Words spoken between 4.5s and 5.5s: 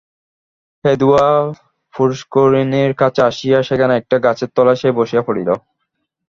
তলায় সে বসিয়া পড়িল।